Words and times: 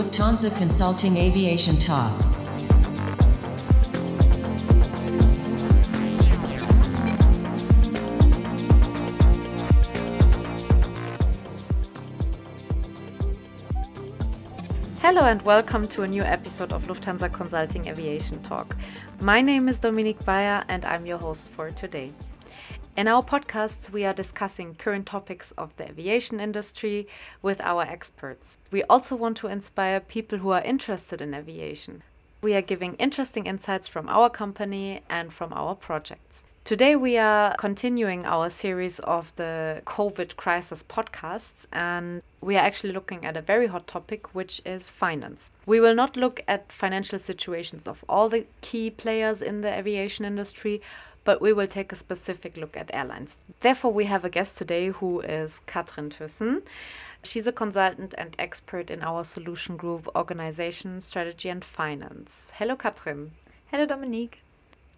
Lufthansa 0.00 0.56
Consulting 0.56 1.18
Aviation 1.18 1.76
Talk. 1.76 2.18
Hello 15.02 15.20
and 15.20 15.42
welcome 15.42 15.86
to 15.88 16.02
a 16.02 16.08
new 16.08 16.22
episode 16.22 16.72
of 16.72 16.86
Lufthansa 16.86 17.30
Consulting 17.30 17.86
Aviation 17.86 18.42
Talk. 18.42 18.78
My 19.20 19.42
name 19.42 19.68
is 19.68 19.78
Dominique 19.78 20.24
Bayer 20.24 20.64
and 20.68 20.86
I'm 20.86 21.04
your 21.04 21.18
host 21.18 21.50
for 21.50 21.70
today. 21.72 22.14
In 22.96 23.06
our 23.06 23.22
podcasts, 23.22 23.90
we 23.90 24.04
are 24.04 24.12
discussing 24.12 24.74
current 24.74 25.06
topics 25.06 25.52
of 25.52 25.74
the 25.76 25.88
aviation 25.88 26.40
industry 26.40 27.06
with 27.40 27.60
our 27.60 27.82
experts. 27.82 28.58
We 28.72 28.82
also 28.84 29.14
want 29.14 29.36
to 29.38 29.46
inspire 29.46 30.00
people 30.00 30.38
who 30.38 30.50
are 30.50 30.62
interested 30.62 31.20
in 31.22 31.32
aviation. 31.32 32.02
We 32.42 32.54
are 32.54 32.62
giving 32.62 32.94
interesting 32.94 33.46
insights 33.46 33.86
from 33.86 34.08
our 34.08 34.28
company 34.28 35.02
and 35.08 35.32
from 35.32 35.52
our 35.52 35.76
projects. 35.76 36.42
Today, 36.64 36.94
we 36.94 37.16
are 37.16 37.56
continuing 37.56 38.26
our 38.26 38.50
series 38.50 38.98
of 39.00 39.34
the 39.36 39.82
COVID 39.86 40.36
crisis 40.36 40.82
podcasts, 40.82 41.66
and 41.72 42.22
we 42.40 42.54
are 42.56 42.64
actually 42.64 42.92
looking 42.92 43.24
at 43.24 43.36
a 43.36 43.42
very 43.42 43.66
hot 43.66 43.86
topic, 43.86 44.34
which 44.34 44.60
is 44.64 44.88
finance. 44.88 45.50
We 45.64 45.80
will 45.80 45.94
not 45.94 46.16
look 46.16 46.42
at 46.46 46.70
financial 46.70 47.18
situations 47.18 47.86
of 47.86 48.04
all 48.08 48.28
the 48.28 48.46
key 48.60 48.90
players 48.90 49.42
in 49.42 49.62
the 49.62 49.72
aviation 49.72 50.24
industry, 50.24 50.82
but 51.24 51.40
we 51.40 51.52
will 51.52 51.66
take 51.66 51.92
a 51.92 51.96
specific 51.96 52.56
look 52.56 52.76
at 52.76 52.90
airlines. 52.92 53.38
Therefore, 53.60 53.92
we 53.92 54.04
have 54.06 54.24
a 54.24 54.30
guest 54.30 54.56
today 54.58 54.88
who 54.88 55.20
is 55.20 55.60
Katrin 55.66 56.10
Thyssen. 56.10 56.62
She's 57.22 57.46
a 57.46 57.52
consultant 57.52 58.14
and 58.16 58.34
expert 58.38 58.90
in 58.90 59.02
our 59.02 59.24
solution 59.24 59.76
group 59.76 60.08
Organization, 60.16 61.00
Strategy 61.00 61.48
and 61.48 61.64
Finance. 61.64 62.48
Hello, 62.54 62.76
Katrin. 62.76 63.32
Hello, 63.70 63.86
Dominique. 63.86 64.42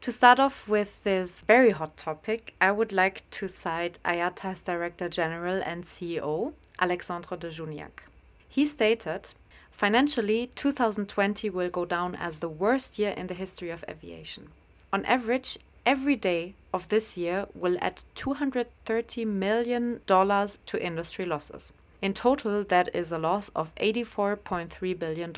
To 0.02 0.10
start 0.10 0.40
off 0.40 0.68
with 0.68 1.02
this 1.04 1.42
very 1.42 1.70
hot 1.70 1.96
topic, 1.96 2.54
I 2.60 2.72
would 2.72 2.92
like 2.92 3.28
to 3.32 3.48
cite 3.48 3.98
IATA's 4.04 4.62
Director 4.62 5.08
General 5.08 5.62
and 5.64 5.84
CEO, 5.84 6.54
Alexandre 6.80 7.36
de 7.36 7.50
Juniac. 7.50 8.04
He 8.48 8.66
stated, 8.66 9.28
Financially, 9.70 10.50
2020 10.54 11.50
will 11.50 11.70
go 11.70 11.84
down 11.84 12.14
as 12.14 12.38
the 12.38 12.48
worst 12.48 12.98
year 12.98 13.10
in 13.10 13.28
the 13.28 13.34
history 13.34 13.70
of 13.70 13.84
aviation. 13.88 14.48
On 14.92 15.04
average, 15.04 15.58
every 15.84 16.16
day 16.16 16.54
of 16.72 16.88
this 16.88 17.16
year 17.16 17.46
will 17.54 17.76
add 17.80 18.02
$230 18.16 19.26
million 19.26 20.00
to 20.06 20.84
industry 20.84 21.24
losses. 21.26 21.72
In 22.00 22.14
total, 22.14 22.64
that 22.64 22.94
is 22.94 23.12
a 23.12 23.18
loss 23.18 23.50
of 23.50 23.74
$84.3 23.76 24.98
billion. 24.98 25.34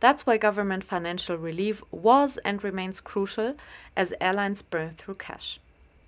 That's 0.00 0.26
why 0.26 0.36
government 0.36 0.84
financial 0.84 1.36
relief 1.36 1.82
was 1.90 2.36
and 2.38 2.62
remains 2.62 3.00
crucial 3.00 3.54
as 3.96 4.14
airlines 4.20 4.62
burn 4.62 4.90
through 4.90 5.16
cash. 5.16 5.60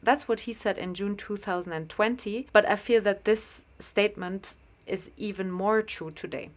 That's 0.02 0.28
what 0.28 0.40
he 0.40 0.52
said 0.52 0.78
in 0.78 0.94
June 0.94 1.16
2020, 1.16 2.46
but 2.52 2.68
I 2.68 2.76
feel 2.76 3.02
that 3.02 3.24
this 3.24 3.64
statement 3.78 4.54
is 4.86 5.10
even 5.16 5.50
more 5.50 5.82
true 5.82 6.10
today. 6.10 6.50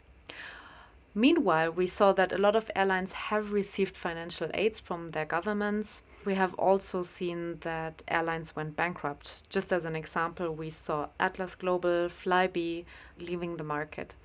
Meanwhile, 1.16 1.73
we 1.73 1.86
saw 1.86 2.11
that 2.14 2.33
a 2.33 2.39
lot 2.39 2.56
of 2.56 2.72
airlines 2.75 3.14
have 3.14 3.53
received 3.53 3.95
financial 3.95 4.50
aids 4.56 4.80
from 4.80 5.09
their 5.09 5.25
governments. 5.25 6.02
We 6.25 6.33
have 6.33 6.55
also 6.55 7.03
seen 7.03 7.59
that 7.59 8.02
airlines 8.08 8.55
went 8.55 8.75
bankrupt. 8.75 9.47
Just 9.47 9.72
as 9.72 9.86
an 9.86 9.95
example, 9.95 10.55
we 10.55 10.72
saw 10.72 11.09
Atlas 11.20 11.53
Global, 11.53 12.09
Flybe 12.09 12.86
leaving 13.20 13.58
the 13.58 13.64
market. 13.64 14.16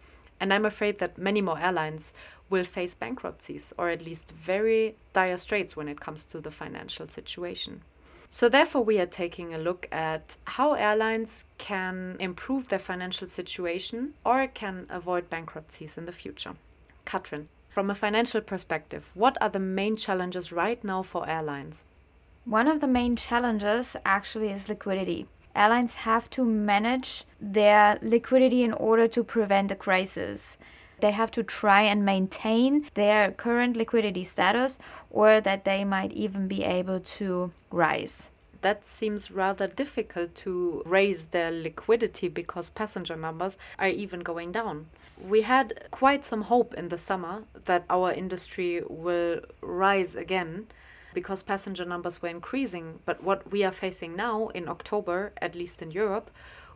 And 0.41 0.51
I'm 0.51 0.65
afraid 0.65 0.99
that 1.01 1.19
many 1.19 1.43
more 1.43 1.59
airlines 1.59 2.15
will 2.49 2.65
face 2.65 2.95
bankruptcies 2.95 3.75
or 3.77 3.91
at 3.91 4.01
least 4.01 4.31
very 4.31 4.97
dire 5.13 5.37
straits 5.37 5.77
when 5.77 5.89
it 5.89 6.01
comes 6.01 6.25
to 6.27 6.41
the 6.41 6.51
financial 6.51 7.07
situation. 7.09 7.83
So, 8.31 8.49
therefore, 8.49 8.85
we 8.85 8.99
are 8.99 9.07
taking 9.07 9.53
a 9.53 9.59
look 9.59 9.89
at 9.93 10.37
how 10.45 10.73
airlines 10.73 11.45
can 11.59 12.17
improve 12.19 12.69
their 12.69 12.79
financial 12.79 13.27
situation 13.27 14.15
or 14.25 14.47
can 14.47 14.87
avoid 14.89 15.29
bankruptcies 15.29 15.99
in 15.99 16.07
the 16.07 16.13
future. 16.13 16.55
Katrin, 17.09 17.49
from 17.71 17.89
a 17.89 17.95
financial 17.95 18.43
perspective, 18.43 19.11
what 19.15 19.39
are 19.41 19.49
the 19.49 19.59
main 19.59 19.97
challenges 19.97 20.53
right 20.53 20.85
now 20.85 21.03
for 21.03 21.27
airlines? 21.27 21.87
One 22.45 22.69
of 22.69 22.81
the 22.83 22.87
main 22.87 23.17
challenges 23.17 23.97
actually 24.05 24.51
is 24.51 24.69
liquidity. 24.69 25.27
Airlines 25.57 25.95
have 26.07 26.29
to 26.31 26.45
manage 26.45 27.25
their 27.41 27.99
liquidity 28.03 28.63
in 28.63 28.75
order 28.75 29.09
to 29.09 29.25
prevent 29.25 29.73
a 29.73 29.75
crisis. 29.75 30.59
They 31.01 31.13
have 31.13 31.31
to 31.31 31.43
try 31.43 31.81
and 31.83 32.05
maintain 32.05 32.87
their 32.93 33.33
current 33.33 33.75
liquidity 33.75 34.25
status 34.25 34.79
or 35.09 35.41
that 35.41 35.65
they 35.65 35.85
might 35.85 36.13
even 36.13 36.47
be 36.47 36.63
able 36.63 37.01
to 37.01 37.53
rise. 37.71 38.31
That 38.61 38.87
seems 38.87 39.31
rather 39.31 39.67
difficult 39.67 40.35
to 40.37 40.83
raise 40.85 41.29
their 41.29 41.51
liquidity 41.51 42.29
because 42.29 42.71
passenger 42.71 43.17
numbers 43.17 43.57
are 43.79 43.89
even 43.89 44.21
going 44.21 44.53
down. 44.53 44.87
We 45.21 45.43
had 45.43 45.87
quite 45.91 46.25
some 46.25 46.43
hope 46.43 46.75
in 46.75 46.89
the 46.89 46.99
summer 46.99 47.45
that 47.65 47.85
our 47.89 48.13
industry 48.13 48.83
will 48.89 49.41
rise 49.61 50.17
again 50.17 50.67
because 51.15 51.43
passenger 51.43 51.85
numbers 51.85 52.21
were 52.21 52.29
increasing. 52.29 53.01
But 53.05 53.23
what 53.23 53.51
we 53.51 53.65
are 53.65 53.73
facing 53.73 54.17
now 54.17 54.49
in 54.49 54.69
October, 54.69 55.33
at 55.41 55.55
least 55.55 55.83
in 55.83 55.91
Europe, 55.91 56.31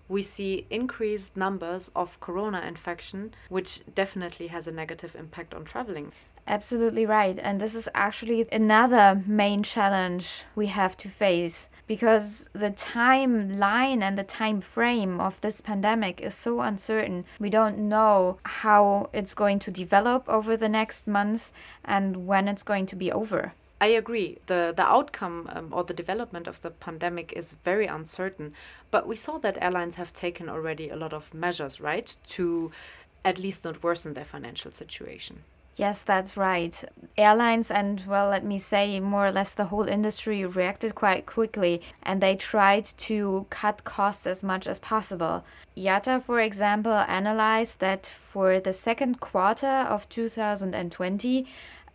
we 0.09 0.23
see 0.23 0.67
increased 0.69 1.37
numbers 1.37 1.91
of 1.95 2.21
corona 2.21 2.61
infection, 2.67 3.33
which 3.49 3.81
definitely 3.95 4.49
has 4.49 4.67
a 4.67 4.73
negative 4.73 5.15
impact 5.15 5.55
on 5.55 5.65
traveling. 5.65 6.13
Absolutely 6.47 7.07
right. 7.07 7.39
And 7.41 7.61
this 7.61 7.75
is 7.75 7.89
actually 7.95 8.47
another 8.51 9.23
main 9.27 9.63
challenge 9.63 10.45
we 10.57 10.67
have 10.67 10.97
to 10.99 11.09
face 11.09 11.69
because 11.87 12.49
the 12.53 12.71
timeline 12.71 14.03
and 14.03 14.19
the 14.19 14.25
time 14.25 14.61
frame 14.61 15.21
of 15.21 15.41
this 15.41 15.61
pandemic 15.61 16.21
is 16.21 16.35
so 16.35 16.61
uncertain. 16.61 17.25
We 17.39 17.49
don't 17.49 17.79
know 17.79 18.39
how 18.45 19.09
it's 19.13 19.35
going 19.35 19.61
to 19.61 19.71
develop 19.71 20.29
over 20.29 20.57
the 20.57 20.69
next 20.69 21.07
months 21.07 21.53
and 21.85 22.27
when 22.27 22.49
it's 22.49 22.65
going 22.65 22.87
to 22.87 22.97
be 22.97 23.13
over. 23.13 23.53
I 23.81 23.87
agree. 23.87 24.39
The 24.47 24.73
the 24.77 24.87
outcome 24.87 25.49
um, 25.53 25.69
or 25.73 25.83
the 25.83 25.95
development 25.95 26.47
of 26.47 26.63
the 26.63 26.71
pandemic 26.71 27.33
is 27.33 27.57
very 27.65 27.87
uncertain, 27.87 28.53
but 28.93 29.09
we 29.09 29.17
saw 29.17 29.39
that 29.39 29.59
airlines 29.61 29.97
have 29.97 30.13
taken 30.13 30.49
already 30.49 30.89
a 30.89 30.97
lot 30.97 31.13
of 31.13 31.35
measures, 31.35 31.81
right, 31.81 32.17
to 32.29 32.71
at 33.25 33.41
least 33.41 33.65
not 33.65 33.83
worsen 33.83 34.15
their 34.15 34.25
financial 34.25 34.71
situation. 34.71 35.43
Yes, 35.77 36.03
that's 36.03 36.37
right. 36.37 36.85
Airlines 37.17 37.71
and, 37.71 38.05
well, 38.07 38.29
let 38.29 38.45
me 38.45 38.59
say, 38.59 39.01
more 39.01 39.27
or 39.27 39.33
less 39.33 39.55
the 39.55 39.67
whole 39.67 39.89
industry 39.89 40.45
reacted 40.45 40.95
quite 40.95 41.25
quickly 41.25 41.81
and 42.03 42.21
they 42.21 42.37
tried 42.37 42.85
to 42.85 43.47
cut 43.49 43.85
costs 43.85 44.27
as 44.27 44.43
much 44.43 44.67
as 44.67 44.79
possible. 44.79 45.45
IATA, 45.77 46.23
for 46.23 46.41
example, 46.41 46.93
analyzed 46.93 47.79
that 47.79 48.07
for 48.07 48.61
the 48.61 48.75
second 48.75 49.21
quarter 49.21 49.67
of 49.67 50.07
2020, 50.11 51.47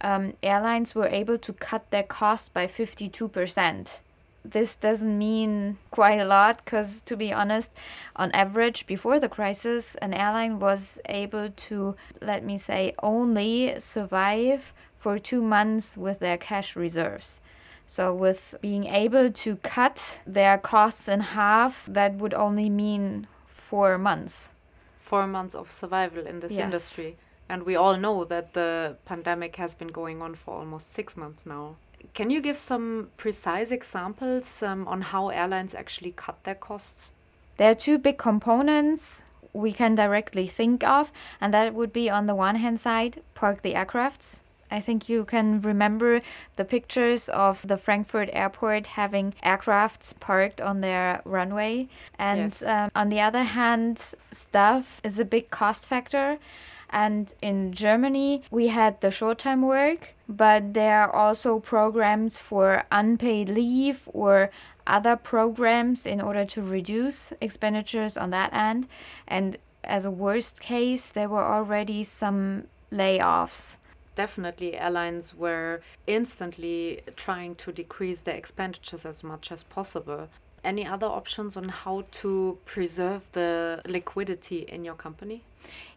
um, 0.02 0.34
airlines 0.42 0.96
were 0.96 1.08
able 1.08 1.38
to 1.38 1.54
cut 1.54 1.90
their 1.92 2.04
cost 2.04 2.54
by 2.54 2.66
52%. 2.66 4.02
This 4.50 4.75
doesn't 4.78 5.18
mean 5.18 5.78
quite 5.91 6.19
a 6.19 6.25
lot 6.25 6.63
because, 6.63 7.02
to 7.02 7.18
be 7.18 7.34
honest, 7.34 7.69
on 8.16 8.31
average, 8.31 8.85
before 8.85 9.19
the 9.19 9.28
crisis, 9.28 9.96
an 10.02 10.13
airline 10.13 10.59
was 10.59 11.00
able 11.09 11.50
to, 11.50 11.96
let 12.22 12.46
me 12.46 12.58
say, 12.58 12.94
only 13.03 13.75
survive 13.80 14.74
for 14.97 15.18
two 15.18 15.41
months 15.41 15.97
with 15.97 16.19
their 16.19 16.38
cash 16.38 16.75
reserves. 16.78 17.41
So, 17.88 18.13
with 18.13 18.56
being 18.62 18.85
able 18.85 19.31
to 19.31 19.56
cut 19.58 20.19
their 20.25 20.58
costs 20.58 21.08
in 21.08 21.19
half, 21.19 21.85
that 21.91 22.16
would 22.16 22.34
only 22.34 22.69
mean 22.69 23.28
four 23.46 23.97
months. 23.97 24.50
Four 24.97 25.28
months 25.28 25.56
of 25.56 25.72
survival 25.72 26.25
in 26.25 26.40
this 26.40 26.53
Yes. 26.53 26.64
industry. 26.64 27.18
And 27.49 27.64
we 27.64 27.76
all 27.76 27.97
know 27.97 28.26
that 28.26 28.53
the 28.53 28.97
pandemic 29.05 29.55
has 29.55 29.73
been 29.76 29.88
going 29.88 30.22
on 30.22 30.35
for 30.35 30.55
almost 30.55 30.94
six 30.94 31.16
months 31.16 31.46
now. 31.46 31.76
Can 32.14 32.29
you 32.29 32.41
give 32.41 32.58
some 32.59 33.09
precise 33.17 33.72
examples 33.72 34.64
um, 34.64 34.88
on 34.88 35.02
how 35.02 35.29
airlines 35.29 35.76
actually 35.76 36.11
cut 36.11 36.44
their 36.44 36.55
costs? 36.55 37.11
There 37.58 37.70
are 37.70 37.76
two 37.76 37.97
big 37.97 38.17
components 38.17 39.23
we 39.53 39.72
can 39.72 39.96
directly 39.96 40.47
think 40.47 40.84
of, 40.84 41.11
and 41.41 41.53
that 41.53 41.73
would 41.73 41.91
be 41.94 42.09
on 42.09 42.26
the 42.26 42.35
one 42.35 42.55
hand 42.55 42.79
side, 42.79 43.22
park 43.34 43.61
the 43.61 43.73
aircrafts. 43.73 44.41
I 44.70 44.79
think 44.82 45.08
you 45.08 45.23
can 45.26 45.61
remember 45.61 46.22
the 46.58 46.66
pictures 46.66 47.29
of 47.29 47.66
the 47.67 47.78
Frankfurt 47.78 48.29
airport 48.34 48.88
having 48.88 49.34
aircrafts 49.44 50.20
parked 50.20 50.59
on 50.59 50.82
their 50.82 51.22
runway. 51.23 51.88
And 52.20 52.52
Yes. 52.52 52.64
um, 52.64 52.91
on 52.94 53.09
the 53.09 53.22
other 53.22 53.44
hand, 53.44 54.14
staff 54.32 54.99
is 55.03 55.20
a 55.20 55.26
big 55.26 55.49
cost 55.49 55.85
factor. 55.85 56.38
And 56.89 57.34
in 57.41 57.73
Germany, 57.73 58.43
we 58.49 58.67
had 58.67 59.01
the 59.01 59.11
short 59.11 59.39
time 59.39 59.61
work, 59.61 60.16
but 60.28 60.73
there 60.73 61.01
are 61.01 61.13
also 61.13 61.59
programs 61.59 62.37
for 62.37 62.84
unpaid 62.91 63.49
leave 63.49 64.07
or 64.13 64.51
other 64.85 65.16
programs 65.16 66.05
in 66.05 66.22
order 66.22 66.45
to 66.45 66.61
reduce 66.61 67.34
expenditures 67.41 68.17
on 68.17 68.29
that 68.31 68.53
end. 68.53 68.87
And 69.28 69.57
as 69.84 70.05
a 70.05 70.11
worst 70.11 70.61
case, 70.61 71.09
there 71.09 71.29
were 71.29 71.43
already 71.43 72.03
some 72.03 72.67
layoffs. 72.91 73.78
Definitely, 74.16 74.75
airlines 74.75 75.35
were 75.35 75.81
instantly 76.07 77.01
trying 77.16 77.55
to 77.55 77.72
decrease 77.72 78.22
their 78.22 78.35
expenditures 78.35 79.05
as 79.05 79.23
much 79.23 79.51
as 79.51 79.63
possible. 79.63 80.29
Any 80.63 80.87
other 80.87 81.05
options 81.05 81.55
on 81.55 81.69
how 81.69 82.05
to 82.11 82.57
preserve 82.66 83.31
the 83.34 83.81
liquidity 83.85 84.59
in 84.61 84.84
your 84.84 84.95
company? 84.95 85.43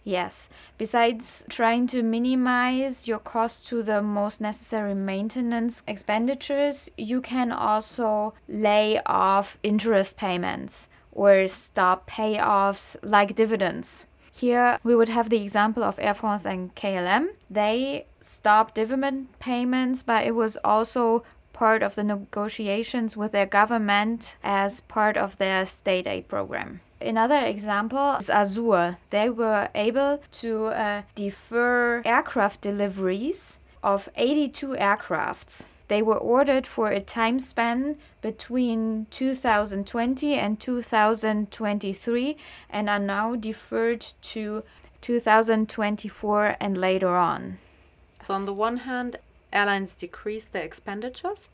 Yes. 0.03 0.49
Besides 0.79 1.45
trying 1.49 1.87
to 1.89 2.03
minimize 2.03 3.07
your 3.07 3.19
cost 3.19 3.67
to 3.69 3.83
the 3.83 4.01
most 4.01 4.41
necessary 4.41 4.95
maintenance 4.95 5.83
expenditures, 5.87 6.91
you 6.97 7.21
can 7.21 7.53
also 7.53 8.35
lay 8.49 9.01
off 9.05 9.59
interest 9.63 10.17
payments 10.17 10.89
or 11.13 11.47
stop 11.49 12.09
payoffs 12.09 12.97
like 13.03 13.35
dividends. 13.35 14.07
Here 14.33 14.79
we 14.83 14.97
would 14.97 15.11
have 15.11 15.29
the 15.29 15.43
example 15.43 15.83
of 15.83 15.99
Air 15.99 16.15
France 16.15 16.47
and 16.47 16.75
KLM. 16.75 17.29
They 17.51 18.07
stopped 18.21 18.77
dividend 18.77 19.39
payments, 19.39 20.03
but 20.03 20.27
it 20.27 20.35
was 20.35 20.57
also 20.65 21.25
part 21.53 21.83
of 21.83 21.95
the 21.95 22.05
negotiations 22.05 23.19
with 23.19 23.33
their 23.33 23.45
government 23.45 24.37
as 24.43 24.81
part 24.81 25.19
of 25.19 25.37
their 25.37 25.67
state 25.67 26.07
aid 26.07 26.27
program. 26.27 26.81
Another 27.01 27.41
example 27.47 28.17
is 28.17 28.29
Azul. 28.29 28.97
They 29.09 29.31
were 29.31 29.69
able 29.75 30.21
to 30.33 30.67
uh, 30.67 31.03
defer 31.15 32.03
aircraft 32.05 32.61
deliveries 32.61 33.59
of 33.83 34.11
82 34.17 34.75
aircrafts. 34.75 35.67
They 35.89 36.03
were 36.03 36.19
ordered 36.19 36.67
for 36.67 36.91
a 36.91 37.01
time 37.01 37.41
span 37.41 37.97
between 38.21 39.07
2020 39.11 40.35
and 40.35 40.61
2023 40.61 42.37
and 42.69 42.91
are 42.91 42.99
now 42.99 43.35
deferred 43.35 44.07
to 44.23 44.63
2024 45.01 46.57
and 46.61 46.77
later 46.77 47.17
on. 47.17 47.59
So, 48.21 48.35
on 48.35 48.45
the 48.45 48.53
one 48.53 48.77
hand, 48.77 49.17
airlines 49.53 49.95
decreased 49.95 50.53
their 50.53 50.63
expenditures. 50.63 51.49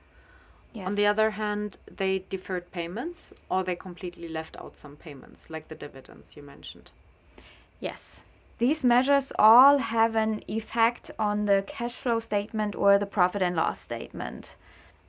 Yes. 0.76 0.88
On 0.88 0.94
the 0.94 1.06
other 1.06 1.30
hand, 1.30 1.78
they 1.96 2.26
deferred 2.28 2.70
payments 2.70 3.32
or 3.48 3.64
they 3.64 3.74
completely 3.74 4.28
left 4.28 4.58
out 4.58 4.76
some 4.76 4.94
payments, 4.94 5.48
like 5.48 5.68
the 5.68 5.74
dividends 5.74 6.36
you 6.36 6.42
mentioned. 6.42 6.90
Yes. 7.80 8.26
These 8.58 8.84
measures 8.84 9.32
all 9.38 9.78
have 9.78 10.16
an 10.16 10.42
effect 10.46 11.10
on 11.18 11.46
the 11.46 11.64
cash 11.66 11.94
flow 11.94 12.18
statement 12.18 12.76
or 12.76 12.98
the 12.98 13.06
profit 13.06 13.40
and 13.40 13.56
loss 13.56 13.80
statement. 13.80 14.56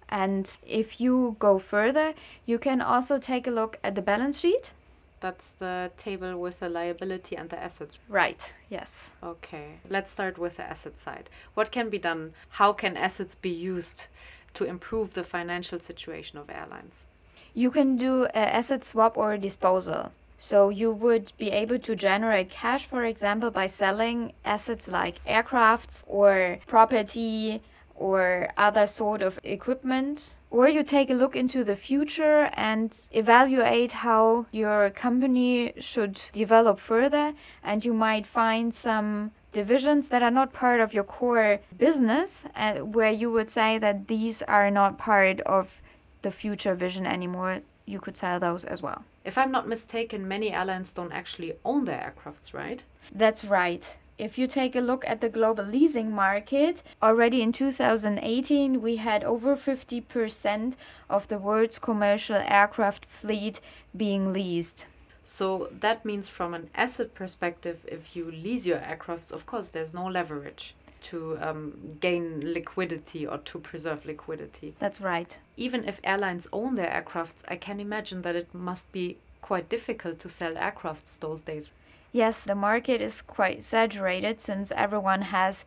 And 0.08 0.58
if 0.66 1.02
you 1.02 1.36
go 1.38 1.60
further, 1.60 2.14
you 2.46 2.60
can 2.60 2.80
also 2.80 3.20
take 3.20 3.46
a 3.46 3.52
look 3.52 3.78
at 3.84 3.96
the 3.96 4.02
balance 4.02 4.40
sheet. 4.40 4.72
That's 5.20 5.52
the 5.52 5.92
table 5.98 6.40
with 6.40 6.62
the 6.62 6.70
liability 6.70 7.36
and 7.36 7.50
the 7.50 7.62
assets. 7.62 8.00
Right, 8.08 8.54
yes. 8.70 9.10
Okay, 9.22 9.80
let's 9.90 10.12
start 10.14 10.38
with 10.38 10.56
the 10.56 10.64
asset 10.64 10.98
side. 10.98 11.30
What 11.56 11.74
can 11.74 11.90
be 11.90 11.98
done? 11.98 12.36
How 12.52 12.72
can 12.72 12.96
assets 12.96 13.36
be 13.36 13.50
used 13.50 14.08
to 14.54 14.64
improve 14.64 15.14
the 15.14 15.24
financial 15.24 15.80
situation 15.80 16.38
of 16.38 16.50
airlines? 16.50 17.06
You 17.54 17.72
can 17.72 17.98
do 17.98 18.26
an 18.26 18.48
asset 18.50 18.84
swap 18.86 19.18
or 19.18 19.34
a 19.34 19.38
disposal. 19.38 20.12
So 20.38 20.70
you 20.70 20.92
would 20.92 21.34
be 21.40 21.50
able 21.50 21.80
to 21.80 21.96
generate 21.96 22.52
cash, 22.52 22.86
for 22.86 23.04
example, 23.04 23.50
by 23.50 23.66
selling 23.66 24.34
assets 24.46 24.88
like 24.88 25.24
aircrafts 25.26 26.04
or 26.06 26.60
property 26.68 27.62
or 27.96 28.50
other 28.56 28.86
sort 28.86 29.24
of 29.24 29.40
equipment. 29.44 30.36
Or 30.52 30.70
you 30.70 30.84
take 30.84 31.10
a 31.10 31.16
look 31.16 31.36
into 31.36 31.64
the 31.64 31.76
future 31.76 32.52
and 32.54 32.96
evaluate 33.12 33.92
how 33.92 34.46
your 34.52 34.92
company 34.92 35.74
should 35.80 36.22
develop 36.32 36.80
further, 36.80 37.34
and 37.64 37.84
you 37.84 37.94
might 37.94 38.28
find 38.28 38.76
some 38.76 39.32
divisions 39.52 40.10
that 40.10 40.24
are 40.24 40.32
not 40.32 40.54
part 40.54 40.80
of 40.80 40.94
your 40.94 41.04
core 41.04 41.60
business, 41.78 42.46
uh, 42.56 42.76
where 42.76 43.12
you 43.12 43.32
would 43.32 43.50
say 43.50 43.78
that 43.78 44.08
these 44.08 44.42
are 44.44 44.70
not 44.70 44.98
part 44.98 45.42
of 45.42 45.82
the 46.22 46.32
future 46.32 46.76
vision 46.76 47.06
anymore. 47.06 47.62
You 47.86 48.00
could 48.00 48.18
sell 48.18 48.40
those 48.40 48.66
as 48.66 48.82
well. 48.82 49.04
If 49.24 49.38
I'm 49.38 49.52
not 49.52 49.68
mistaken, 49.68 50.28
many 50.28 50.54
airlines 50.54 50.94
don't 50.94 51.12
actually 51.12 51.54
own 51.64 51.86
their 51.86 52.14
aircrafts, 52.14 52.54
right? 52.54 52.84
That's 53.14 53.46
right. 53.46 53.98
If 54.18 54.40
you 54.40 54.48
take 54.48 54.76
a 54.76 54.80
look 54.80 55.04
at 55.08 55.22
the 55.22 55.30
global 55.30 55.64
leasing 55.64 56.12
market, 56.12 56.82
already 57.04 57.42
in 57.44 57.52
2018 57.52 58.82
we 58.82 58.96
had 58.96 59.24
over 59.24 59.56
50% 59.56 60.76
of 61.08 61.28
the 61.28 61.38
world's 61.38 61.78
commercial 61.78 62.38
aircraft 62.38 63.06
fleet 63.06 63.62
being 63.96 64.34
leased. 64.34 64.88
So 65.28 65.68
that 65.82 66.06
means, 66.06 66.30
from 66.30 66.54
an 66.54 66.70
asset 66.74 67.14
perspective, 67.14 67.86
if 67.86 68.16
you 68.16 68.32
lease 68.32 68.66
your 68.66 68.78
aircrafts, 68.78 69.30
of 69.30 69.46
course, 69.46 69.72
there's 69.72 69.94
no 69.94 70.06
leverage 70.06 70.74
to 71.10 71.38
um, 71.42 71.98
gain 72.00 72.54
liquidity 72.54 73.28
or 73.28 73.38
to 73.40 73.60
preserve 73.60 74.06
liquidity. 74.06 74.74
That's 74.80 75.02
right. 75.02 75.38
Even 75.58 75.84
if 75.84 76.00
airlines 76.06 76.48
own 76.54 76.76
their 76.76 76.90
aircrafts, 76.90 77.44
I 77.50 77.58
can 77.58 77.82
imagine 77.82 78.22
that 78.22 78.38
it 78.38 78.54
must 78.54 78.90
be 78.94 79.18
quite 79.42 79.68
difficult 79.68 80.18
to 80.20 80.30
sell 80.30 80.54
aircrafts 80.54 81.20
those 81.20 81.42
days. 81.42 81.72
Yes, 82.14 82.46
the 82.46 82.56
market 82.56 83.02
is 83.02 83.22
quite 83.22 83.66
saturated 83.66 84.40
since 84.40 84.72
everyone 84.72 85.24
has 85.24 85.66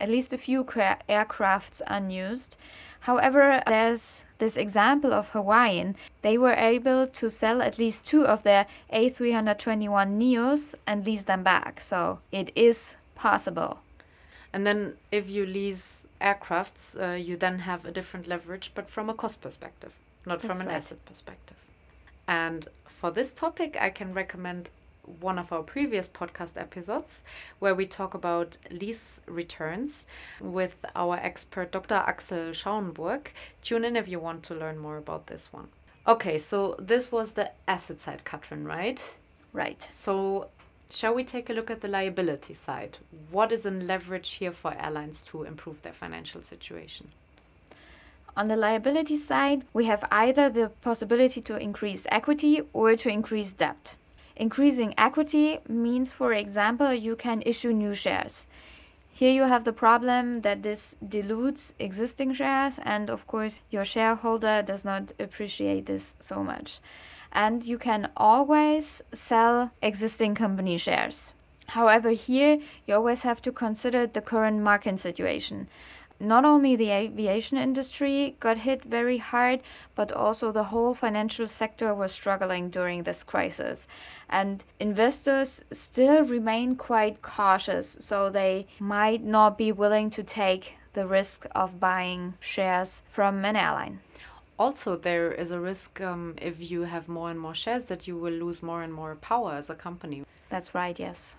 at 0.00 0.08
least 0.08 0.32
a 0.32 0.38
few 0.38 0.64
cra- 0.64 0.98
aircrafts 1.08 1.82
unused. 1.86 2.56
However, 3.00 3.62
there's 3.66 4.24
this 4.38 4.56
example 4.56 5.12
of 5.12 5.30
Hawaiian. 5.30 5.96
They 6.22 6.36
were 6.36 6.54
able 6.54 7.06
to 7.06 7.30
sell 7.30 7.62
at 7.62 7.78
least 7.78 8.04
two 8.04 8.26
of 8.26 8.42
their 8.42 8.66
A321 8.92 10.18
Neos 10.18 10.74
and 10.86 11.06
lease 11.06 11.24
them 11.24 11.42
back. 11.42 11.80
So 11.80 12.18
it 12.30 12.50
is 12.54 12.96
possible. 13.14 13.80
And 14.52 14.66
then 14.66 14.94
if 15.10 15.30
you 15.30 15.46
lease 15.46 16.06
aircrafts, 16.20 17.00
uh, 17.00 17.14
you 17.14 17.36
then 17.36 17.60
have 17.60 17.84
a 17.84 17.90
different 17.90 18.26
leverage, 18.26 18.72
but 18.74 18.90
from 18.90 19.08
a 19.08 19.14
cost 19.14 19.40
perspective, 19.40 19.98
not 20.26 20.40
That's 20.40 20.52
from 20.52 20.60
an 20.60 20.66
right. 20.66 20.76
asset 20.76 21.02
perspective. 21.06 21.56
And 22.28 22.68
for 22.86 23.10
this 23.10 23.32
topic, 23.32 23.76
I 23.80 23.90
can 23.90 24.12
recommend 24.12 24.68
one 25.04 25.38
of 25.38 25.52
our 25.52 25.62
previous 25.62 26.08
podcast 26.08 26.60
episodes 26.60 27.22
where 27.58 27.74
we 27.74 27.86
talk 27.86 28.14
about 28.14 28.58
lease 28.70 29.20
returns 29.26 30.06
with 30.40 30.76
our 30.94 31.16
expert 31.16 31.72
Dr. 31.72 31.94
Axel 31.94 32.50
Schauenburg. 32.52 33.32
Tune 33.62 33.84
in 33.84 33.96
if 33.96 34.08
you 34.08 34.18
want 34.18 34.42
to 34.44 34.54
learn 34.54 34.78
more 34.78 34.96
about 34.96 35.26
this 35.26 35.52
one. 35.52 35.68
Okay, 36.06 36.38
so 36.38 36.76
this 36.78 37.12
was 37.12 37.32
the 37.32 37.50
asset 37.68 38.00
side, 38.00 38.24
Katrin, 38.24 38.64
right? 38.64 39.14
Right. 39.52 39.86
So, 39.90 40.48
shall 40.90 41.14
we 41.14 41.24
take 41.24 41.50
a 41.50 41.52
look 41.52 41.70
at 41.70 41.80
the 41.80 41.88
liability 41.88 42.54
side? 42.54 42.98
What 43.30 43.52
is 43.52 43.66
in 43.66 43.86
leverage 43.86 44.30
here 44.34 44.52
for 44.52 44.74
airlines 44.74 45.22
to 45.24 45.44
improve 45.44 45.82
their 45.82 45.92
financial 45.92 46.42
situation? 46.42 47.08
On 48.36 48.48
the 48.48 48.56
liability 48.56 49.16
side, 49.16 49.64
we 49.72 49.86
have 49.86 50.04
either 50.10 50.48
the 50.48 50.70
possibility 50.80 51.40
to 51.42 51.58
increase 51.58 52.06
equity 52.10 52.62
or 52.72 52.96
to 52.96 53.08
increase 53.08 53.52
debt. 53.52 53.96
Increasing 54.40 54.94
equity 54.96 55.58
means, 55.68 56.14
for 56.14 56.32
example, 56.32 56.94
you 56.94 57.14
can 57.14 57.42
issue 57.44 57.74
new 57.74 57.94
shares. 57.94 58.46
Here 59.12 59.30
you 59.30 59.42
have 59.42 59.64
the 59.64 59.72
problem 59.74 60.40
that 60.40 60.62
this 60.62 60.96
dilutes 61.06 61.74
existing 61.78 62.32
shares, 62.32 62.80
and 62.82 63.10
of 63.10 63.26
course, 63.26 63.60
your 63.68 63.84
shareholder 63.84 64.62
does 64.62 64.82
not 64.82 65.12
appreciate 65.20 65.84
this 65.84 66.14
so 66.20 66.42
much. 66.42 66.80
And 67.30 67.64
you 67.64 67.76
can 67.76 68.08
always 68.16 69.02
sell 69.12 69.72
existing 69.82 70.36
company 70.36 70.78
shares. 70.78 71.34
However, 71.66 72.12
here 72.12 72.60
you 72.86 72.94
always 72.94 73.20
have 73.20 73.42
to 73.42 73.52
consider 73.52 74.06
the 74.06 74.22
current 74.22 74.62
market 74.62 74.98
situation 75.00 75.68
not 76.20 76.44
only 76.44 76.76
the 76.76 76.90
aviation 76.90 77.56
industry 77.56 78.36
got 78.40 78.58
hit 78.58 78.84
very 78.84 79.18
hard, 79.18 79.60
but 79.94 80.12
also 80.12 80.52
the 80.52 80.64
whole 80.64 80.94
financial 80.94 81.46
sector 81.46 81.94
was 81.94 82.12
struggling 82.12 82.68
during 82.68 83.02
this 83.02 83.24
crisis. 83.24 83.88
And 84.28 84.62
investors 84.78 85.62
still 85.72 86.22
remain 86.24 86.76
quite 86.76 87.22
cautious, 87.22 87.96
so 88.00 88.28
they 88.28 88.66
might 88.78 89.24
not 89.24 89.56
be 89.56 89.72
willing 89.72 90.10
to 90.10 90.22
take 90.22 90.74
the 90.92 91.06
risk 91.06 91.46
of 91.54 91.80
buying 91.80 92.34
shares 92.40 93.02
from 93.08 93.44
an 93.44 93.56
airline. 93.56 94.00
Also, 94.58 94.94
there 94.94 95.32
is 95.32 95.52
a 95.52 95.58
risk 95.58 96.02
um, 96.02 96.34
if 96.36 96.70
you 96.70 96.82
have 96.82 97.08
more 97.08 97.30
and 97.30 97.40
more 97.40 97.54
shares 97.54 97.86
that 97.86 98.06
you 98.06 98.14
will 98.18 98.32
lose 98.32 98.62
more 98.62 98.82
and 98.82 98.92
more 98.92 99.14
power 99.16 99.52
as 99.52 99.70
a 99.70 99.74
company. 99.74 100.22
That's 100.50 100.74
right, 100.74 100.98
yes. 100.98 101.36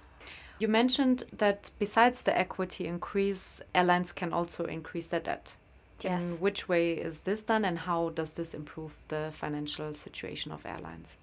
You 0.61 0.67
mentioned 0.67 1.23
that 1.35 1.71
besides 1.79 2.21
the 2.21 2.37
equity 2.37 2.85
increase, 2.85 3.61
airlines 3.73 4.11
can 4.11 4.31
also 4.31 4.65
increase 4.65 5.07
their 5.07 5.19
debt. 5.19 5.55
Yes. 6.01 6.35
In 6.35 6.39
which 6.39 6.69
way 6.69 6.93
is 6.93 7.21
this 7.21 7.41
done 7.41 7.65
and 7.65 7.79
how 7.79 8.09
does 8.09 8.33
this 8.33 8.53
improve 8.53 8.93
the 9.07 9.31
financial 9.33 9.95
situation 9.95 10.51
of 10.51 10.63
airlines? 10.63 11.17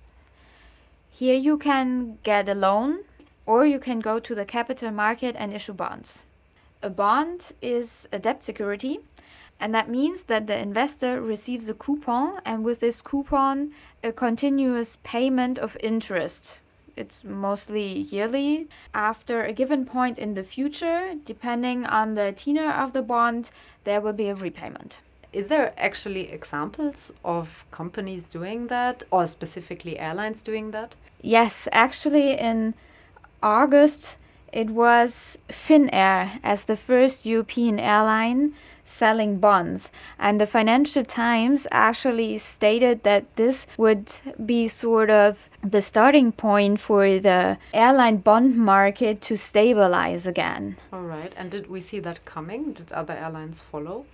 Here 1.09 1.37
you 1.37 1.57
can 1.57 2.19
get 2.25 2.49
a 2.49 2.55
loan 2.55 3.05
or 3.47 3.65
you 3.65 3.79
can 3.79 4.01
go 4.01 4.19
to 4.19 4.35
the 4.35 4.45
capital 4.45 4.91
market 4.91 5.37
and 5.39 5.53
issue 5.53 5.73
bonds. 5.73 6.25
A 6.83 6.91
bond 6.91 7.53
is 7.63 8.09
a 8.11 8.19
debt 8.19 8.43
security, 8.43 8.99
and 9.61 9.73
that 9.73 9.89
means 9.89 10.25
that 10.25 10.49
the 10.49 10.59
investor 10.59 11.21
receives 11.21 11.69
a 11.69 11.75
coupon, 11.75 12.41
and 12.45 12.65
with 12.65 12.81
this 12.81 13.01
coupon, 13.01 13.73
a 14.03 14.11
continuous 14.11 14.99
payment 15.05 15.61
of 15.61 15.77
interest 15.81 16.61
it's 16.99 17.25
mostly 17.25 17.87
yearly. 18.15 18.69
After 18.93 19.45
a 19.45 19.53
given 19.53 19.87
point 19.87 20.19
in 20.19 20.35
the 20.35 20.43
future, 20.43 21.15
depending 21.25 21.87
on 21.87 22.15
the 22.15 22.33
tenor 22.33 22.71
of 22.71 22.93
the 22.93 23.03
bond, 23.03 23.51
there 23.85 24.01
will 24.01 24.13
be 24.13 24.29
a 24.29 24.35
repayment. 24.35 25.01
Is 25.33 25.49
there 25.49 25.75
actually 25.77 26.31
examples 26.31 27.13
of 27.25 27.65
companies 27.71 28.27
doing 28.27 28.69
that 28.69 29.03
or 29.11 29.27
specifically 29.27 29.99
airlines 29.99 30.43
doing 30.43 30.71
that? 30.73 30.97
Yes, 31.21 31.69
actually, 31.71 32.33
in 32.33 32.75
August, 33.43 34.17
it 34.53 34.71
was 34.71 35.37
Finnair 35.49 36.41
as 36.43 36.65
the 36.65 36.77
first 36.77 37.27
European 37.27 37.79
airline 37.79 38.55
selling 38.89 39.39
bonds. 39.39 39.91
And 40.19 40.41
the 40.41 40.47
Financial 40.47 41.05
Times 41.05 41.67
actually 41.71 42.39
stated 42.39 43.03
that 43.05 43.37
this 43.37 43.67
would 43.77 44.11
be 44.45 44.69
sort 44.69 45.11
of 45.11 45.51
the 45.63 45.83
starting 45.83 46.33
point 46.33 46.81
for 46.81 47.19
the 47.19 47.59
airline 47.73 48.19
bond 48.19 48.57
market 48.57 49.21
to 49.23 49.37
stabilize 49.37 50.27
again. 50.27 50.77
All 50.93 51.03
right. 51.03 51.33
And 51.37 51.51
did 51.51 51.69
we 51.69 51.81
see 51.81 52.01
that 52.01 52.25
coming? 52.25 52.73
Did 52.73 52.93
other 52.93 53.15
airlines 53.15 53.61
follow? 53.61 54.07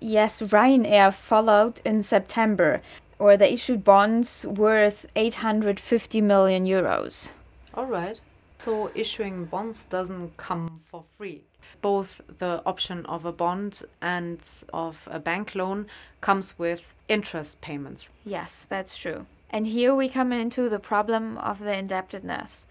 Yes, 0.00 0.42
Ryanair 0.42 1.12
followed 1.14 1.80
in 1.84 2.02
September, 2.02 2.80
or 3.18 3.36
they 3.36 3.52
issued 3.52 3.84
bonds 3.84 4.44
worth 4.44 5.06
850 5.14 6.20
million 6.20 6.66
euros. 6.66 7.30
All 7.74 7.86
right. 7.86 8.20
So 8.58 8.90
issuing 8.94 9.44
bonds 9.44 9.84
doesn't 9.84 10.36
come 10.36 10.80
for 10.86 11.04
free. 11.16 11.42
Both 11.86 12.20
the 12.38 12.62
option 12.66 13.06
of 13.06 13.24
a 13.24 13.36
bond 13.42 13.72
and 14.00 14.40
of 14.72 14.94
a 15.18 15.20
bank 15.20 15.54
loan 15.54 15.86
comes 16.20 16.58
with 16.58 16.82
interest 17.08 17.60
payments. 17.60 18.08
Yes, 18.24 18.66
that's 18.68 18.98
true. 18.98 19.26
And 19.50 19.68
here 19.68 19.94
we 19.94 20.08
come 20.08 20.32
into 20.32 20.68
the 20.68 20.80
problem 20.80 21.38
of 21.38 21.60
the 21.60 21.76
indebtedness. 21.82 22.66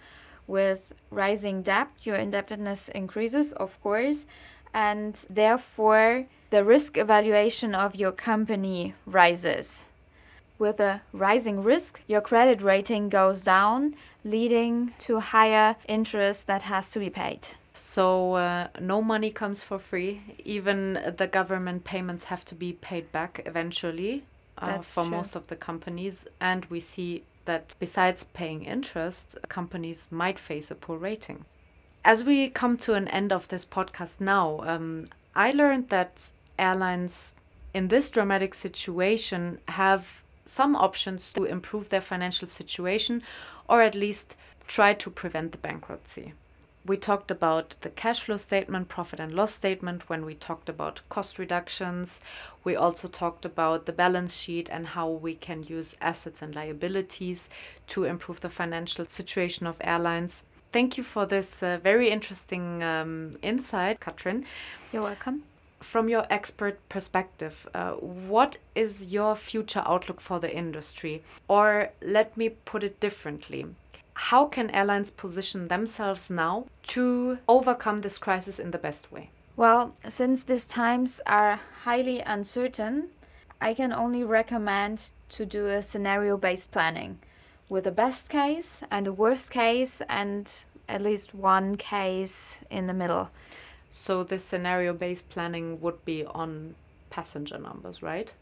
With 0.48 0.82
rising 1.12 1.62
debt, 1.62 1.88
your 2.04 2.18
indebtedness 2.18 2.90
increases, 2.90 3.54
of 3.54 3.82
course, 3.82 4.26
and 4.74 5.14
therefore 5.30 6.26
the 6.50 6.64
risk 6.66 6.98
evaluation 6.98 7.74
of 7.74 7.96
your 7.96 8.12
company 8.12 8.96
rises. 9.06 9.86
With 10.60 10.80
a 10.82 11.02
rising 11.14 11.64
risk, 11.64 12.02
your 12.06 12.22
credit 12.22 12.62
rating 12.62 13.08
goes 13.08 13.40
down, 13.44 13.96
leading 14.26 14.94
to 15.08 15.22
higher 15.22 15.78
interest 15.88 16.48
that 16.48 16.64
has 16.64 16.92
to 16.92 17.00
be 17.00 17.10
paid. 17.10 17.44
So 17.76 18.36
uh, 18.36 18.70
no 18.80 19.02
money 19.02 19.32
comes 19.32 19.62
for 19.62 19.78
free. 19.78 20.22
Even 20.46 21.14
the 21.18 21.28
government 21.28 21.84
payments 21.84 22.26
have 22.26 22.46
to 22.46 22.56
be 22.56 22.74
paid 22.74 23.12
back 23.12 23.44
eventually 23.46 24.24
uh, 24.58 24.80
for 24.80 25.04
true. 25.04 25.12
most 25.12 25.36
of 25.36 25.48
the 25.48 25.58
companies. 25.58 26.26
And 26.40 26.66
we 26.66 26.80
see 26.80 27.24
that 27.44 27.76
besides 27.78 28.24
paying 28.24 28.64
interest, 28.64 29.38
companies 29.50 30.08
might 30.10 30.40
face 30.40 30.72
a 30.72 30.76
poor 30.76 30.98
rating. 30.98 31.44
As 32.06 32.24
we 32.24 32.50
come 32.50 32.78
to 32.78 32.94
an 32.94 33.10
end 33.10 33.34
of 33.34 33.50
this 33.50 33.66
podcast 33.66 34.22
now, 34.22 34.62
um, 34.64 35.06
I 35.36 35.52
learned 35.52 35.90
that 35.90 36.32
airlines 36.58 37.36
in 37.74 37.90
this 37.90 38.10
dramatic 38.10 38.54
situation 38.54 39.60
have 39.68 40.24
some 40.46 40.78
options 40.78 41.32
to 41.34 41.44
improve 41.44 41.90
their 41.90 42.02
financial 42.02 42.48
situation 42.48 43.22
or 43.68 43.82
at 43.82 43.96
least 43.96 44.38
try 44.66 44.94
to 44.94 45.10
prevent 45.10 45.52
the 45.52 45.58
bankruptcy. 45.58 46.34
We 46.88 46.98
talked 46.98 47.32
about 47.32 47.76
the 47.82 47.90
cash 47.90 48.22
flow 48.22 48.38
statement, 48.38 48.90
profit 48.90 49.20
and 49.20 49.32
loss 49.32 49.56
statement 49.56 50.08
when 50.08 50.24
we 50.24 50.36
talked 50.36 50.70
about 50.70 51.02
cost 51.10 51.40
reductions. 51.40 52.22
We 52.64 52.76
also 52.76 53.08
talked 53.08 53.44
about 53.44 53.88
the 53.88 53.92
balance 53.92 54.36
sheet 54.36 54.70
and 54.70 54.86
how 54.88 55.10
we 55.10 55.34
can 55.34 55.64
use 55.64 55.98
assets 56.00 56.44
and 56.44 56.54
liabilities 56.54 57.50
to 57.88 58.04
improve 58.04 58.42
the 58.42 58.52
financial 58.52 59.06
situation 59.06 59.66
of 59.66 59.78
airlines. 59.82 60.46
Thank 60.72 60.96
you 60.96 61.04
for 61.04 61.26
this 61.26 61.64
uh, 61.64 61.80
very 61.82 62.10
interesting 62.10 62.84
um, 62.84 63.32
insight, 63.42 64.00
Katrin. 64.00 64.46
You're 64.94 65.04
welcome. 65.04 65.42
From 65.80 66.08
your 66.08 66.28
expert 66.30 66.78
perspective, 66.88 67.68
uh, 67.74 67.94
what 67.94 68.58
is 68.76 69.12
your 69.12 69.36
future 69.36 69.84
outlook 69.88 70.22
for 70.22 70.40
the 70.40 70.56
industry? 70.56 71.24
Or 71.48 71.90
let 72.02 72.38
me 72.38 72.50
put 72.50 72.84
it 72.84 73.00
differently 73.00 73.66
how 74.16 74.46
can 74.46 74.70
airlines 74.72 75.12
position 75.12 75.68
themselves 75.68 76.32
now 76.32 76.66
to 76.88 77.38
overcome 77.48 78.00
this 78.00 78.18
crisis 78.18 78.60
in 78.60 78.72
the 78.72 78.78
best 78.78 79.12
way? 79.12 79.30
Well, 79.56 79.96
since 80.08 80.44
these 80.44 80.66
times 80.66 81.22
are 81.28 81.60
highly 81.84 82.20
uncertain, 82.22 83.10
I 83.62 83.74
can 83.74 83.94
only 83.94 84.24
recommend 84.24 85.12
to 85.30 85.46
do 85.46 85.68
a 85.68 85.82
scenario 85.82 86.38
based 86.38 86.72
planning 86.72 87.20
with 87.70 87.88
a 87.88 87.92
best 87.92 88.30
case 88.30 88.84
and 88.92 89.08
a 89.08 89.14
worst 89.14 89.52
case 89.52 90.02
and 90.10 90.52
at 90.88 91.02
least 91.02 91.34
one 91.34 91.76
case 91.76 92.58
in 92.70 92.88
the 92.88 92.94
middle. 92.94 93.30
So, 93.90 94.24
this 94.24 94.44
scenario 94.44 94.94
based 94.94 95.30
planning 95.30 95.80
would 95.82 96.04
be 96.04 96.26
on 96.26 96.76
passenger 97.10 97.58
numbers, 97.58 98.02
right? 98.02 98.34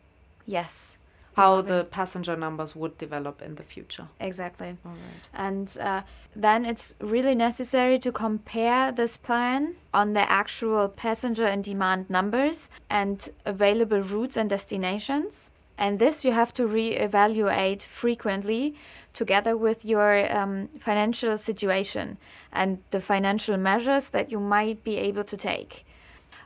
Yes. 0.46 0.98
How 1.36 1.62
the 1.62 1.86
passenger 1.86 2.36
numbers 2.36 2.76
would 2.76 2.98
develop 2.98 3.42
in 3.42 3.56
the 3.56 3.64
future. 3.64 4.08
Exactly. 4.20 4.78
All 4.86 4.92
right. 4.92 5.00
And 5.34 5.78
uh, 5.80 6.02
then 6.36 6.66
it's 6.66 6.96
really 7.00 7.36
necessary 7.36 8.00
to 8.00 8.12
compare 8.12 8.92
this 8.92 9.18
plan 9.18 9.76
on 9.94 10.14
the 10.14 10.30
actual 10.32 10.88
passenger 10.90 11.46
and 11.46 11.64
demand 11.64 12.10
numbers 12.10 12.70
and 12.90 13.30
available 13.46 14.02
routes 14.02 14.38
and 14.38 14.50
destinations. 14.50 15.50
And 15.78 16.00
this 16.00 16.24
you 16.24 16.32
have 16.32 16.54
to 16.54 16.68
re-evaluate 16.68 17.82
frequently 17.82 18.76
together 19.14 19.58
with 19.58 19.84
your 19.86 20.32
um, 20.36 20.68
financial 20.80 21.38
situation 21.38 22.18
and 22.52 22.80
the 22.92 23.00
financial 23.00 23.58
measures 23.58 24.10
that 24.10 24.32
you 24.32 24.40
might 24.40 24.84
be 24.84 24.98
able 24.98 25.24
to 25.24 25.38
take. 25.38 25.86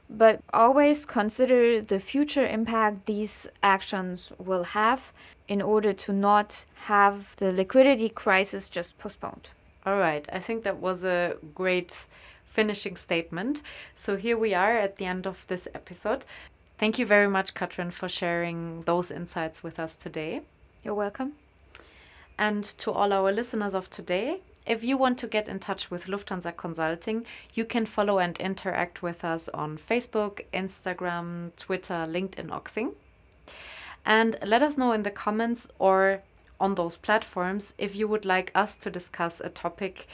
But 0.09 0.41
always 0.53 1.05
consider 1.05 1.81
the 1.81 1.99
future 1.99 2.47
impact 2.47 3.05
these 3.05 3.47
actions 3.61 4.31
will 4.37 4.63
have 4.63 5.11
in 5.47 5.61
order 5.61 5.93
to 5.93 6.13
not 6.13 6.65
have 6.85 7.35
the 7.37 7.51
liquidity 7.51 8.09
crisis 8.09 8.69
just 8.69 8.97
postponed. 8.97 9.49
All 9.85 9.97
right. 9.97 10.27
I 10.31 10.39
think 10.39 10.63
that 10.63 10.77
was 10.77 11.03
a 11.03 11.35
great 11.55 12.07
finishing 12.45 12.95
statement. 12.95 13.61
So 13.95 14.17
here 14.17 14.37
we 14.37 14.53
are 14.53 14.75
at 14.77 14.97
the 14.97 15.05
end 15.05 15.27
of 15.27 15.45
this 15.47 15.67
episode. 15.73 16.25
Thank 16.77 16.99
you 16.99 17.05
very 17.05 17.27
much, 17.27 17.53
Katrin, 17.53 17.91
for 17.91 18.09
sharing 18.09 18.81
those 18.81 19.11
insights 19.11 19.63
with 19.63 19.79
us 19.79 19.95
today. 19.95 20.41
You're 20.83 20.93
welcome. 20.93 21.33
And 22.37 22.63
to 22.63 22.91
all 22.91 23.13
our 23.13 23.31
listeners 23.31 23.73
of 23.73 23.89
today, 23.89 24.41
if 24.67 24.83
you 24.83 24.97
want 24.97 25.17
to 25.19 25.27
get 25.27 25.47
in 25.47 25.59
touch 25.59 25.89
with 25.89 26.05
Lufthansa 26.05 26.55
Consulting, 26.55 27.25
you 27.53 27.65
can 27.65 27.85
follow 27.85 28.19
and 28.19 28.37
interact 28.37 29.01
with 29.01 29.23
us 29.23 29.49
on 29.53 29.77
Facebook, 29.77 30.41
Instagram, 30.53 31.55
Twitter, 31.55 32.05
LinkedIn, 32.07 32.51
or 32.51 32.61
Xing. 32.61 32.93
And 34.05 34.37
let 34.45 34.61
us 34.61 34.77
know 34.77 34.91
in 34.91 35.03
the 35.03 35.11
comments 35.11 35.69
or 35.79 36.21
on 36.59 36.75
those 36.75 36.97
platforms 36.97 37.73
if 37.77 37.95
you 37.95 38.07
would 38.07 38.25
like 38.25 38.51
us 38.55 38.77
to 38.77 38.89
discuss 38.89 39.39
a 39.39 39.49
topic 39.49 40.07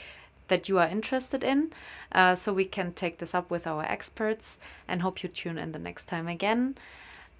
that 0.48 0.68
you 0.68 0.78
are 0.78 0.88
interested 0.88 1.42
in 1.42 1.72
uh, 2.12 2.34
so 2.34 2.52
we 2.52 2.64
can 2.64 2.92
take 2.92 3.18
this 3.18 3.34
up 3.34 3.50
with 3.50 3.66
our 3.66 3.82
experts 3.84 4.58
and 4.86 5.00
hope 5.02 5.22
you 5.22 5.28
tune 5.28 5.58
in 5.58 5.72
the 5.72 5.78
next 5.78 6.06
time 6.06 6.28
again. 6.28 6.76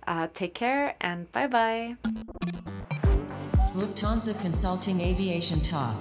Uh, 0.07 0.29
take 0.33 0.55
care 0.55 0.95
and 1.01 1.31
bye 1.33 1.47
bye. 1.47 1.97
Lufthansa 3.75 4.39
Consulting 4.41 5.01
Aviation 5.01 5.61
Talk. 5.61 5.97